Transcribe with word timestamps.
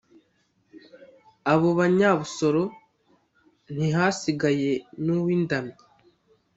abo 1.51 1.69
banyabusoro 1.79 2.63
ntihasigaye 3.73 4.71
n’uw’indamyi 5.03 5.77